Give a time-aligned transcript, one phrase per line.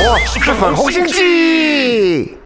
[0.00, 2.38] 我是粉红心鸡。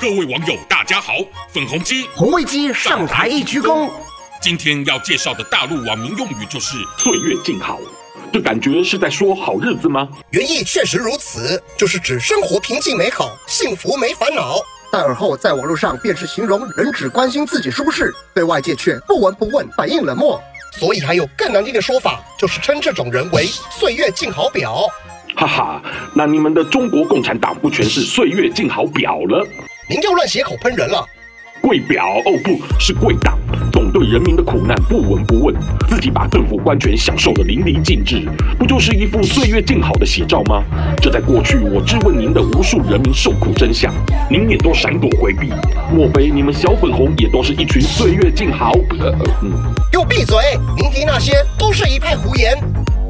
[0.00, 1.14] 各位网友，大家好，
[1.52, 3.90] 粉红鸡红卫鸡上台一鞠躬。
[4.40, 7.80] 今天要介绍的大陆网民用语就是“岁月静好”，
[8.32, 10.08] 这感觉是在说好日子吗？
[10.30, 14.54] 原意确实如此，就是指生活平静美好，幸福没烦恼。
[14.92, 20.40] 但而后在网络上便是形容人只关心自己舒适，对外界却不闻不问，反应冷漠。
[20.72, 24.86] 所以还有更难听的说法，就是称这种人为“岁月静好表”。
[25.36, 25.82] 哈哈，
[26.14, 29.46] 那你们的中国共产党不全是“岁月静好表”了？
[29.88, 31.06] 您就乱血口喷人了。
[31.60, 33.38] 贵婊哦，不是贵党，
[33.72, 35.54] 总对人民的苦难不闻不问，
[35.88, 38.26] 自己把政府官权享受得淋漓尽致，
[38.58, 40.62] 不就是一副岁月静好的写照吗？
[41.00, 43.92] 这在过去我质问您的无数人民受苦真相，
[44.30, 45.52] 您也都闪躲回避，
[45.92, 48.72] 莫非你们小粉红也都是一群岁月静好？
[49.00, 49.52] 呃呃嗯，
[49.90, 50.36] 给我闭嘴！
[50.76, 52.56] 您提那些都是一派胡言。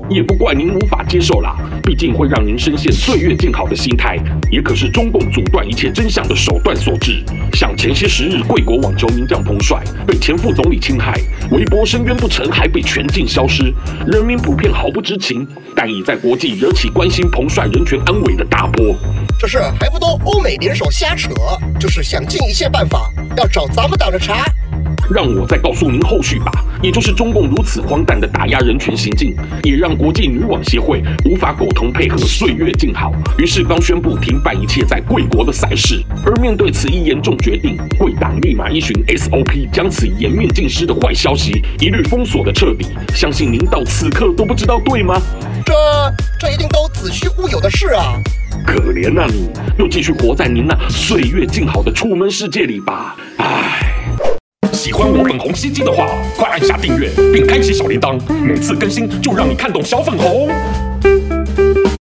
[0.08, 4.16] 也不怪您无法接受啦，毕竟会让您深陷岁月静好的心态，
[4.50, 7.22] 也可是中共阻断一切真相的手段所致。
[7.52, 13.72] 像前些时日，贵国网球名将彭帅被前副总理侵害，微博申冤不成，还被全境消失，
[14.06, 18.94] 人民普遍毫不知情，但已在国际惹起关心彭帅人权安危的大波。
[19.38, 21.30] 这事还不都欧美联手瞎扯，
[21.78, 24.44] 就是想尽一切办法要找咱们党的茬。
[25.10, 36.02] 让我再告诉您后续吧，也就是中共如此荒诞的打压人权行径，也让国际女网协会无法苟同配合，岁月静好，于是刚宣布停办一切在贵国的赛事。
[36.24, 42.86] 而面对此一严重决定，贵党立马依循 SOP，将此颜面尽失的坏消息一律封锁的彻底。
[43.14, 45.20] 相信您到此刻都不知道对吗？
[45.64, 45.74] 这
[46.38, 48.20] 这一定都子虚乌有的事啊！
[48.66, 49.48] 可怜呐，你
[49.78, 53.16] 又继续活在您那岁月静好的楚门世界里吧。
[53.38, 53.97] 唉。
[55.28, 60.48] 粉红心机的话，快按下订阅并开启小铃铛，每次更新就让你看懂小粉红。